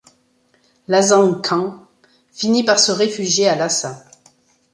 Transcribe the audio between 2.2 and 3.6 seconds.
finit par se réfugié à